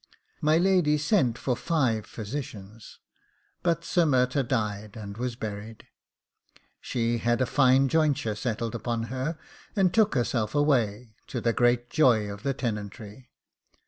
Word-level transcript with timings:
My 0.41 0.57
lady 0.57 0.97
sent 0.97 1.37
for 1.37 1.55
five 1.55 2.07
physicians, 2.07 2.97
but 3.61 3.85
Sir 3.85 4.03
Murtagh 4.05 4.47
died, 4.47 4.97
and 4.97 5.15
was 5.15 5.35
buried. 5.35 5.85
She 6.79 7.19
had 7.19 7.39
a 7.39 7.45
fine 7.45 7.87
jointure 7.87 8.33
settled 8.33 8.73
upon 8.73 9.03
her, 9.13 9.37
and 9.75 9.93
took 9.93 10.15
herself 10.15 10.55
away, 10.55 11.13
to 11.27 11.39
the 11.39 11.53
great 11.53 11.91
joy 11.91 12.31
of 12.33 12.41
the 12.41 12.55
tenantry. 12.55 13.29